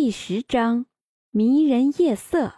[0.00, 0.86] 第十章，
[1.32, 2.52] 迷人夜色。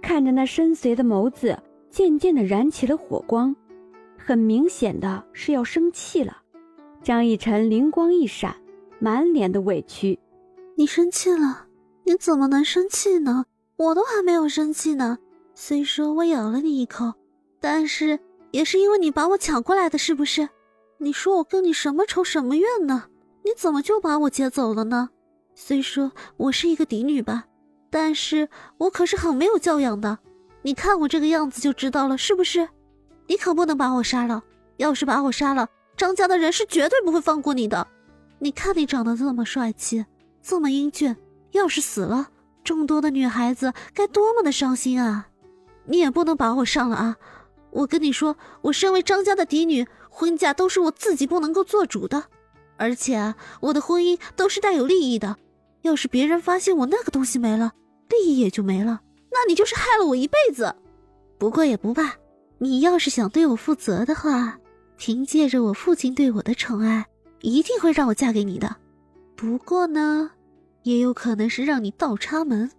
[0.00, 1.58] 看着那深邃的眸子，
[1.90, 3.56] 渐渐的燃起了火光，
[4.16, 6.42] 很明显的是要生气了。
[7.02, 8.54] 张逸晨灵光一闪，
[9.00, 10.16] 满脸的委屈
[10.78, 11.66] ：“你生气了？
[12.04, 13.46] 你怎么能生气呢？
[13.76, 15.18] 我都还没有生气呢。
[15.56, 17.14] 虽说我咬了你一口，
[17.60, 18.20] 但是
[18.52, 20.48] 也是因为你把我抢过来的，是不是？
[20.98, 23.06] 你说我跟你什么仇什么怨呢？
[23.42, 25.10] 你怎么就把我接走了呢？”
[25.62, 27.44] 虽说我是一个嫡女吧，
[27.90, 30.18] 但是我可是很没有教养的。
[30.62, 32.66] 你看我这个样子就知道了，是不是？
[33.26, 34.42] 你可不能把我杀了。
[34.78, 35.68] 要是把我杀了，
[35.98, 37.86] 张家的人是绝对不会放过你的。
[38.38, 40.06] 你看你长得这么帅气，
[40.42, 41.14] 这么英俊，
[41.50, 42.30] 要是死了，
[42.64, 45.28] 众多的女孩子该多么的伤心啊！
[45.84, 47.16] 你也不能把我上了啊！
[47.70, 52.24] 我跟你说，我身为张家的嫡女，婚嫁都是我自己不能够做主的，
[52.78, 55.36] 而且啊，我的婚姻都是带有利益的。
[55.82, 57.72] 要是别人发现我那个东西没了，
[58.08, 60.74] 利益也就没了，那你就是害了我一辈子。
[61.38, 62.14] 不过也不怕，
[62.58, 64.58] 你要是想对我负责的话，
[64.96, 67.06] 凭借着我父亲对我的宠爱，
[67.40, 68.76] 一定会让我嫁给你的。
[69.34, 70.30] 不过呢，
[70.82, 72.70] 也有可能是让你倒插门。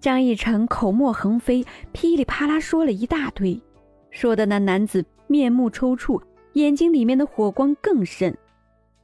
[0.00, 3.62] 张逸晨口沫横飞，噼里啪啦说了一大堆，
[4.10, 6.20] 说的那男子面目抽搐，
[6.54, 8.36] 眼睛里面的火光更甚。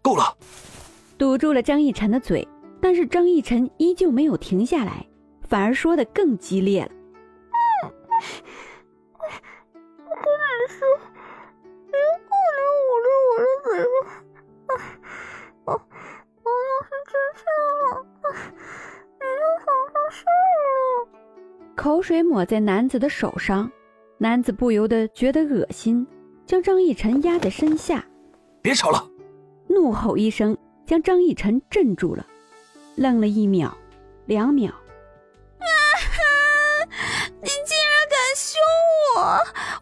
[0.03, 0.37] 够了，
[1.17, 2.47] 堵住了张逸晨的嘴。
[2.81, 5.07] 但是张逸晨依旧没有停下来，
[5.49, 6.91] 反而说的更激烈了。
[10.03, 10.11] 我
[12.87, 14.77] 捂着我的嘴巴。
[15.65, 16.73] 我我要
[17.91, 18.07] 了，
[19.59, 20.75] 好好睡了。
[21.77, 23.71] 口水抹在男子的手上，
[24.19, 26.07] 男子不由得觉得恶心，
[26.47, 28.05] 将张逸晨压在身下。
[28.63, 29.09] 别吵了！
[29.69, 32.27] 怒吼一声，将张逸晨镇住了。
[33.01, 33.75] 愣了一秒，
[34.27, 34.71] 两秒。
[34.71, 35.65] 啊
[35.97, 36.87] 哈！
[37.41, 38.61] 你竟然敢凶
[39.17, 39.23] 我！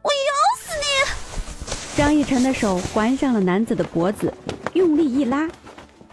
[0.03, 1.97] 我咬死你！
[1.97, 4.33] 张逸晨的手环上了男子的脖子，
[4.75, 5.51] 用力一拉，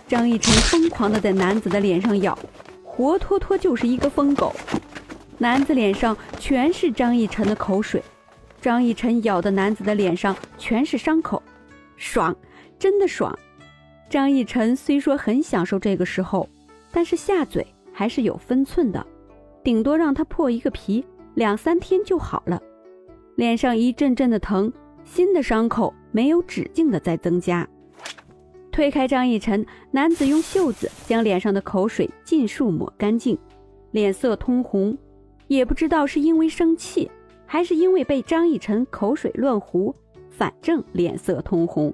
[0.08, 2.36] 张逸晨疯狂的在男子的脸上咬，
[2.84, 4.52] 活脱脱就是一个疯狗。
[5.38, 8.02] 男子脸上全是张逸晨的口水，
[8.60, 11.44] 张逸晨咬的男子的脸上全是伤口，
[11.98, 12.36] 爽，
[12.80, 13.38] 真的爽。
[14.10, 16.50] 张逸晨虽说很享受这个时候。
[16.96, 19.06] 但是下嘴还是有分寸的，
[19.62, 22.58] 顶多让他破一个皮，两三天就好了。
[23.36, 24.72] 脸上一阵阵的疼，
[25.04, 27.68] 新的伤口没有止境的在增加。
[28.72, 33.38] 推开张逸晨，男子用袖子将脸上的口水尽数抹干净，
[33.92, 34.98] 脸色通红，
[35.48, 37.12] 也不知道是因为生气，
[37.46, 39.94] 还是因为被张逸晨口水乱糊，
[40.30, 41.94] 反正脸色通红。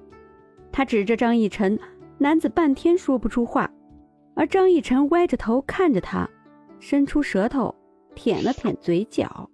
[0.71, 1.79] 他指着张逸晨，
[2.19, 3.70] 男子半天说不出话。
[4.41, 6.27] 而张逸晨歪着头看着他，
[6.79, 7.75] 伸出舌头
[8.15, 9.47] 舔了舔嘴角，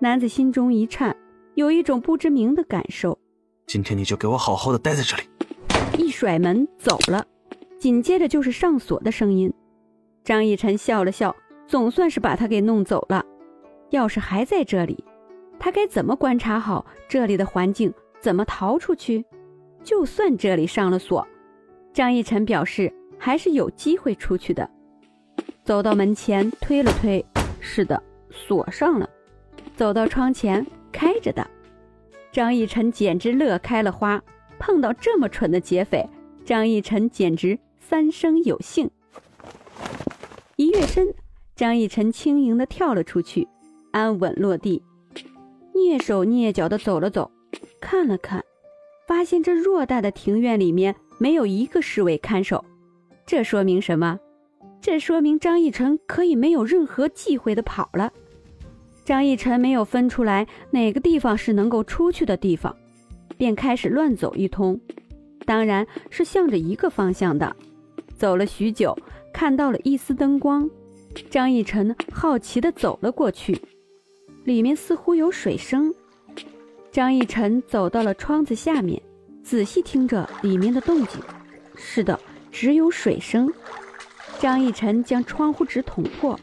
[0.00, 1.16] 男子心中一颤，
[1.54, 3.18] 有一种不知名的感受。
[3.66, 5.22] 今天你就给我好好的待在这里！
[5.96, 7.24] 一甩门走了，
[7.78, 9.50] 紧接着就是上锁的声音。
[10.22, 11.34] 张逸晨笑了笑，
[11.66, 13.24] 总算是把他给弄走了。
[13.92, 15.02] 钥匙还在这里，
[15.58, 17.90] 他该怎么观察好这里的环境？
[18.20, 19.24] 怎么逃出去？
[19.82, 21.26] 就算这里上了锁，
[21.94, 22.92] 张逸晨表示。
[23.18, 24.68] 还是有机会出去的。
[25.64, 27.24] 走到门前，推了推，
[27.60, 29.08] 是的，锁上了。
[29.76, 31.46] 走到窗前，开着的。
[32.32, 34.22] 张逸晨简直乐开了花，
[34.58, 36.08] 碰到这么蠢的劫匪，
[36.44, 38.90] 张逸晨简直三生有幸。
[40.56, 41.14] 一跃身，
[41.54, 43.46] 张逸晨轻盈的跳了出去，
[43.92, 44.82] 安稳落地，
[45.74, 47.30] 蹑手蹑脚的走了走，
[47.80, 48.44] 看了看，
[49.06, 52.64] 发现这偌大的庭院里面没有一个侍卫看守。
[53.28, 54.18] 这说明什么？
[54.80, 58.10] 这说明张逸晨可以没有任何忌讳的跑了。
[59.04, 62.74] 张逸晨没有分出来哪个地方是能够出去的地方，
[63.36, 64.80] 便开始乱走一通，
[65.44, 67.54] 当然是向着一个方向的。
[68.16, 68.96] 走了许久，
[69.30, 70.66] 看到了一丝灯光，
[71.28, 73.60] 张逸晨好奇地走了过去，
[74.44, 75.94] 里面似乎有水声。
[76.90, 78.98] 张逸晨走到了窗子下面，
[79.42, 81.20] 仔细听着里面的动静。
[81.76, 82.18] 是的。
[82.60, 83.48] 只有水声。
[84.40, 86.36] 张逸晨将窗户纸捅破，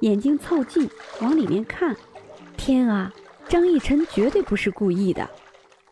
[0.00, 0.90] 眼睛凑近
[1.20, 1.94] 往里面看。
[2.56, 3.14] 天啊！
[3.48, 5.30] 张逸晨绝对不是故意的。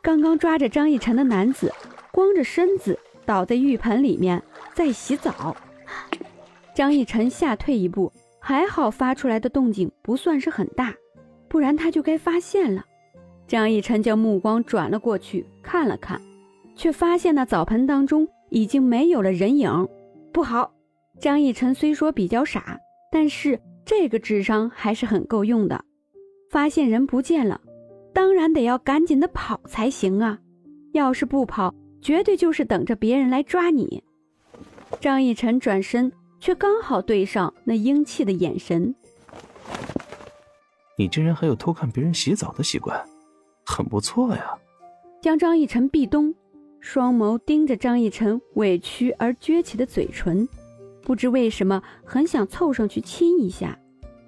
[0.03, 1.73] 刚刚抓着张逸晨的男子，
[2.11, 4.43] 光着身子倒在浴盆里面，
[4.75, 5.57] 在洗澡。
[6.75, 10.93] 张逸晨吓退一步，还好发出来的动静不算是很大，
[11.47, 12.85] 不然他就该发现了。
[13.47, 16.21] 张逸晨将目光转了过去，看了看，
[16.75, 18.29] 却发现那澡盆当中。
[18.51, 19.89] 已经没有了人影，
[20.33, 20.73] 不好！
[21.21, 22.79] 张逸晨虽说比较傻，
[23.11, 25.85] 但是这个智商还是很够用的。
[26.51, 27.61] 发现人不见了，
[28.15, 30.39] 当然得要赶紧的跑才行啊！
[30.93, 34.03] 要是不跑，绝对就是等着别人来抓你。
[35.01, 36.11] 张逸晨转身，
[36.41, 38.95] 却刚好对上那英气的眼神。
[40.97, 43.05] 你竟然还有偷看别人洗澡的习惯，
[43.67, 44.59] 很不错呀！
[45.21, 46.35] 将张逸晨壁咚，
[46.81, 50.49] 双眸盯着张逸晨委屈而撅起的嘴唇，
[51.03, 53.79] 不知为什么很想凑上去亲一下。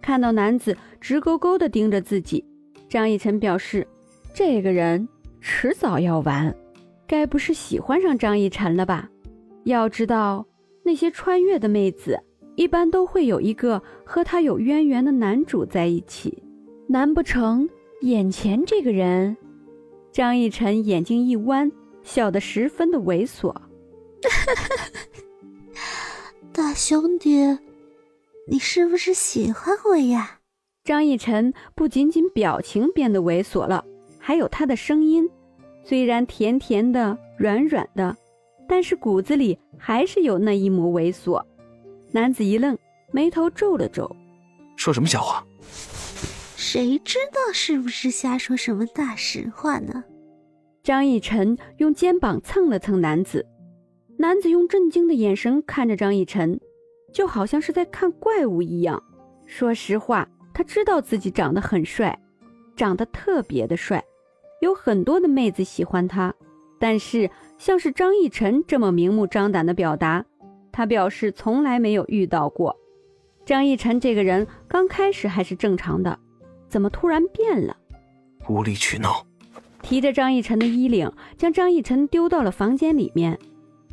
[0.03, 2.45] 看到男子直勾勾地盯着自己，
[2.89, 3.87] 张逸晨表示，
[4.33, 5.09] 这个人
[5.41, 6.55] 迟早要完，
[7.07, 9.09] 该不是喜欢上张逸晨了吧？
[9.65, 10.47] 要知道，
[10.83, 12.19] 那些穿越的妹子
[12.57, 16.43] 一般都会有一个和他有渊源的男主在一起，
[16.89, 17.69] 难不成
[18.01, 19.37] 眼前这个人？
[20.11, 21.71] 张逸晨眼睛一弯，
[22.03, 23.55] 笑得十分的猥琐。
[26.53, 27.59] 大兄弟，
[28.49, 30.41] 你是不是喜欢我呀？
[30.85, 33.85] 张逸晨不仅仅表情变得猥琐了，
[34.19, 35.29] 还有他的声音，
[35.85, 38.17] 虽然甜甜的、软软的。
[38.69, 41.45] 但是骨子里还是有那一抹猥琐。
[42.13, 42.79] 男子一愣，
[43.11, 44.15] 眉头皱了皱，
[44.77, 45.45] 说什么瞎话？
[46.57, 50.05] 谁知道是不是瞎说什么大实话呢？
[50.83, 53.47] 张逸晨用肩膀蹭了蹭男子，
[54.17, 56.61] 男子用震惊的眼神看着张逸晨，
[57.13, 59.03] 就好像是在看怪物一样。
[59.47, 62.19] 说实话，他知道自己长得很帅，
[62.77, 64.05] 长得特别的帅，
[64.61, 66.35] 有很多的妹子喜欢他，
[66.79, 67.31] 但是。
[67.61, 70.25] 像是张逸晨这么明目张胆的表达，
[70.73, 72.75] 他表示从来没有遇到过。
[73.45, 76.19] 张逸晨这个人刚开始还是正常的，
[76.69, 77.77] 怎么突然变了？
[78.49, 79.27] 无理取闹！
[79.83, 83.39] 提着张逸晨的衣领，将张逸晨丢到了房间里面。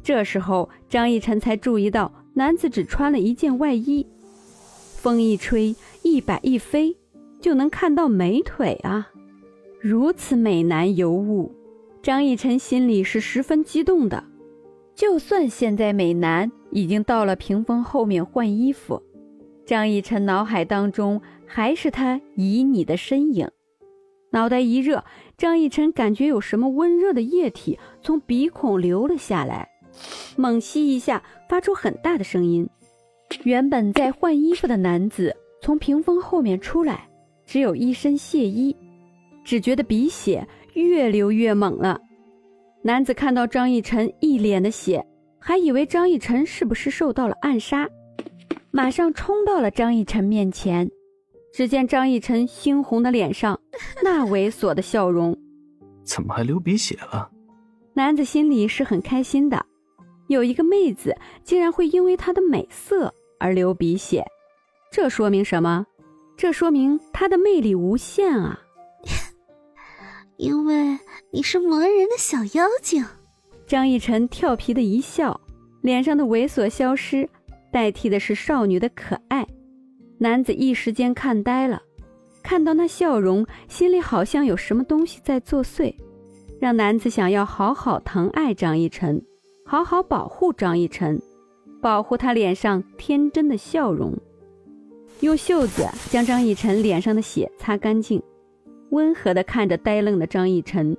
[0.03, 4.05] 这时候，张逸晨才注意到男子只穿了一件外衣，
[4.95, 6.95] 风一吹，一摆一飞，
[7.41, 9.09] 就能看到美腿啊！
[9.81, 11.53] 如此美男尤物。
[12.01, 14.23] 张逸晨心里是十分激动的，
[14.95, 19.01] 就算现在美男已经到了屏风后面换衣服，
[19.65, 23.49] 张逸晨脑海当中还是他旖旎的身影。
[24.37, 25.03] 脑袋一热，
[25.35, 29.67] 张逸晨感觉有什么温热的液体从鼻孔流了下来，
[30.35, 32.69] 猛吸一下，发出很大的声音。
[33.41, 37.09] 原本在换衣服的男子从屏风后面出来，
[37.47, 38.75] 只有一身亵衣，
[39.43, 40.47] 只觉得鼻血。
[40.75, 41.99] 越流越猛了，
[42.83, 45.03] 男子看到张逸晨一脸的血，
[45.39, 47.89] 还以为张逸晨是不是受到了暗杀，
[48.69, 50.87] 马上冲到了张逸晨面前。
[51.51, 53.59] 只见张逸晨猩红的脸上
[54.03, 55.37] 那猥琐的笑容，
[56.03, 57.29] 怎么还流鼻血了？
[57.93, 59.65] 男子心里是很开心的，
[60.27, 64.25] 有一个妹子竟然会因为她的美色而流鼻血，
[64.91, 65.85] 这说明什么？
[66.35, 68.59] 这说明她的魅力无限啊！
[70.37, 70.99] 因为
[71.31, 73.03] 你是魔人的小妖精，
[73.65, 75.41] 张逸晨调皮的一笑，
[75.81, 77.27] 脸上的猥琐消失，
[77.71, 79.47] 代替的是少女的可爱。
[80.19, 81.81] 男子一时间看呆了，
[82.47, 85.93] 看到那笑容，心里好像有什么东西在作祟，
[86.61, 89.21] 让男子想要好好疼爱张逸晨，
[89.65, 91.21] 好好保护张逸晨，
[91.81, 94.13] 保护他脸上天真的笑容，
[95.19, 98.23] 用袖子将张逸晨脸上的血擦干净。
[98.91, 100.95] 温和地看着呆愣的张逸晨，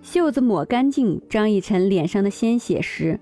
[0.00, 3.18] 袖子抹干净张逸晨脸上的鲜血时，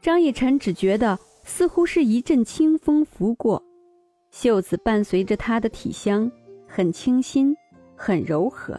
[0.00, 3.60] 张逸晨只觉得似乎是一阵清风拂过，
[4.30, 6.30] 袖子伴随着他的体香，
[6.76, 7.56] 很清新，
[7.94, 8.78] 很柔和。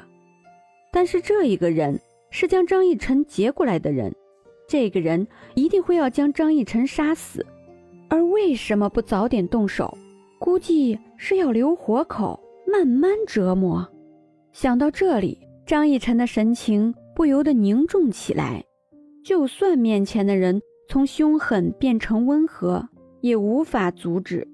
[0.91, 1.99] 但是这一个人
[2.29, 4.13] 是将张逸晨劫过来的人，
[4.67, 7.43] 这个人一定会要将张逸晨杀死，
[8.07, 9.97] 而为什么不早点动手？
[10.37, 12.39] 估计是要留活口，
[12.71, 13.87] 慢慢折磨。
[14.53, 15.35] 想到这里，
[15.65, 18.63] 张逸晨的神情不由得凝重起来。
[19.25, 22.87] 就算面前的人从凶狠变成温和，
[23.21, 24.47] 也无法阻止